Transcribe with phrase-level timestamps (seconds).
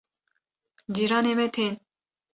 [0.95, 1.73] cîranê me tên